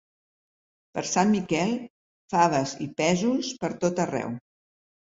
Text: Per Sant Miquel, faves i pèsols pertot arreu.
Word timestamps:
Per 0.95 1.03
Sant 1.09 1.35
Miquel, 1.35 1.75
faves 2.35 2.75
i 2.87 2.91
pèsols 3.05 3.55
pertot 3.67 4.07
arreu. 4.09 4.37